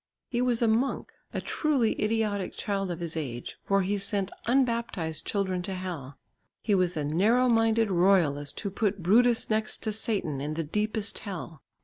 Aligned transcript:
He 0.27 0.41
was 0.41 0.63
a 0.63 0.67
monk, 0.67 1.11
a 1.31 1.39
truly 1.39 1.93
idiotic 2.03 2.53
child 2.55 2.89
of 2.89 3.01
his 3.01 3.15
age, 3.15 3.59
for 3.61 3.83
he 3.83 3.99
sent 3.99 4.31
unbaptised 4.47 5.27
children 5.27 5.61
to 5.61 5.75
hell. 5.75 6.17
He 6.59 6.73
was 6.73 6.97
a 6.97 7.05
narrow 7.05 7.47
minded 7.47 7.91
royalist 7.91 8.59
who 8.61 8.71
put 8.71 9.03
Brutus 9.03 9.51
next 9.51 9.83
to 9.83 9.93
Satan 9.93 10.41
in 10.41 10.55
the 10.55 10.63
deepest 10.63 11.19
hell. 11.19 11.61